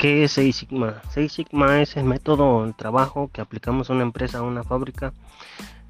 [0.00, 1.02] ¿Qué es Seis Sigma?
[1.10, 5.12] Seis Sigma es el método de trabajo que aplicamos a una empresa, a una fábrica.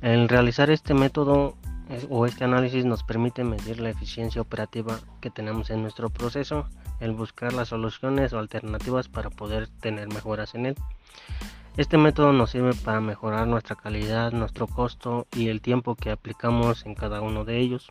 [0.00, 1.56] El realizar este método
[2.08, 6.66] o este análisis nos permite medir la eficiencia operativa que tenemos en nuestro proceso,
[7.00, 10.76] el buscar las soluciones o alternativas para poder tener mejoras en él.
[11.76, 16.86] Este método nos sirve para mejorar nuestra calidad, nuestro costo y el tiempo que aplicamos
[16.86, 17.90] en cada uno de ellos.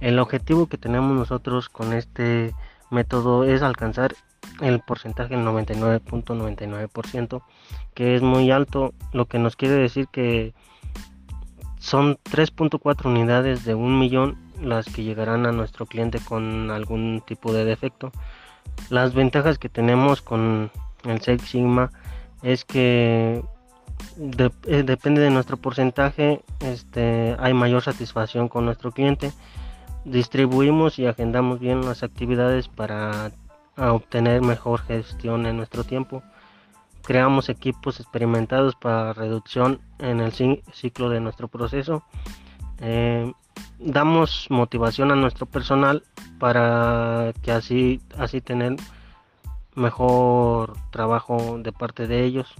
[0.00, 2.54] El objetivo que tenemos nosotros con este
[2.90, 4.14] método es alcanzar
[4.60, 7.42] el porcentaje del 99.99%,
[7.94, 10.54] que es muy alto, lo que nos quiere decir que
[11.78, 17.52] son 3.4 unidades de un millón las que llegarán a nuestro cliente con algún tipo
[17.52, 18.12] de defecto.
[18.90, 20.70] Las ventajas que tenemos con
[21.04, 21.90] el Six Sigma
[22.42, 23.42] es que
[24.18, 29.32] eh, depende de nuestro porcentaje, este, hay mayor satisfacción con nuestro cliente.
[30.06, 33.32] Distribuimos y agendamos bien las actividades para
[33.76, 36.22] obtener mejor gestión en nuestro tiempo.
[37.02, 40.30] Creamos equipos experimentados para reducción en el
[40.72, 42.04] ciclo de nuestro proceso.
[42.78, 43.32] Eh,
[43.80, 46.04] damos motivación a nuestro personal
[46.38, 48.76] para que así, así tener
[49.74, 52.54] mejor trabajo de parte de ellos.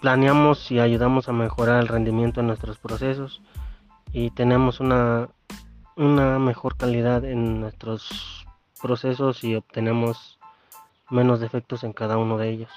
[0.00, 3.40] Planeamos y ayudamos a mejorar el rendimiento en nuestros procesos
[4.12, 5.28] y tenemos una,
[5.96, 8.46] una mejor calidad en nuestros
[8.82, 10.38] procesos y obtenemos
[11.10, 12.70] menos defectos en cada uno de ellos.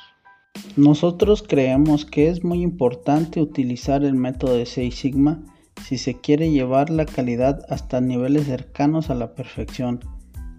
[0.75, 5.39] Nosotros creemos que es muy importante utilizar el método de 6 Sigma
[5.83, 9.99] si se quiere llevar la calidad hasta niveles cercanos a la perfección,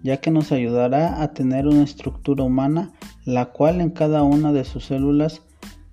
[0.03, 2.91] ya que nos ayudará a tener una estructura humana
[3.25, 5.41] la cual en cada una de sus células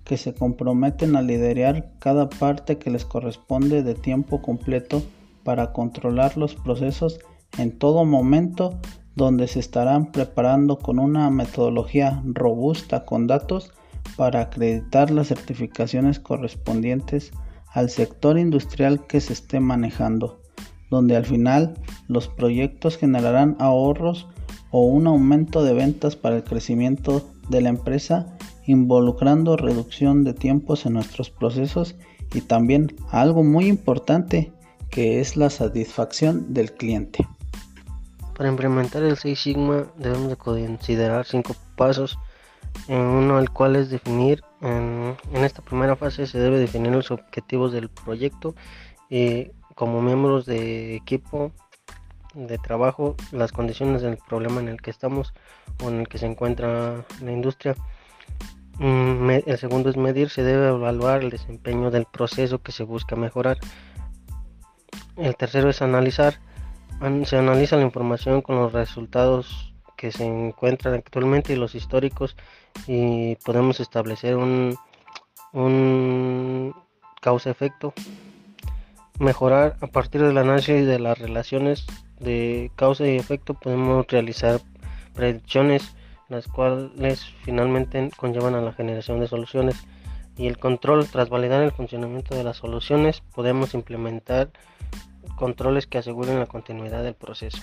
[0.03, 5.03] que se comprometen a liderar cada parte que les corresponde de tiempo completo
[5.47, 7.21] para controlar los procesos
[7.57, 8.81] en todo momento
[9.15, 13.71] donde se estarán preparando con una metodología robusta con datos
[14.17, 17.31] para acreditar las certificaciones correspondientes
[17.71, 20.41] al sector industrial que se esté manejando,
[20.91, 21.75] donde al final
[22.09, 24.27] los proyectos generarán ahorros
[24.71, 30.85] o un aumento de ventas para el crecimiento de la empresa, involucrando reducción de tiempos
[30.85, 31.95] en nuestros procesos
[32.33, 34.51] y también algo muy importante
[34.97, 37.23] que es la satisfacción del cliente.
[38.35, 42.17] Para implementar el 6 Sigma debemos de considerar cinco pasos
[42.87, 47.73] en uno el cual es definir, en, esta primera fase se debe definir los objetivos
[47.73, 48.55] del proyecto
[49.07, 51.51] y como miembros de equipo
[52.33, 55.31] de trabajo, las condiciones del problema en el que estamos
[55.83, 57.75] o en el que se encuentra la industria.
[58.79, 63.15] Mm, el segundo es medir, se debe evaluar el desempeño del proceso que se busca
[63.15, 63.59] mejorar.
[65.17, 66.35] El tercero es analizar,
[67.25, 72.35] se analiza la información con los resultados que se encuentran actualmente y los históricos
[72.85, 74.77] y podemos establecer un,
[75.53, 76.75] un
[77.19, 77.93] causa-efecto.
[79.19, 81.87] Mejorar a partir del análisis de las relaciones
[82.19, 84.61] de causa y efecto podemos realizar
[85.15, 85.95] predicciones
[86.29, 89.75] las cuales finalmente conllevan a la generación de soluciones
[90.37, 94.49] y el control tras validar el funcionamiento de las soluciones podemos implementar
[95.35, 97.61] controles que aseguren la continuidad del proceso.